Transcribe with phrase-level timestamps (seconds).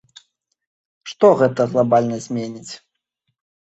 [1.11, 2.73] Што гэта глабальна зменіць?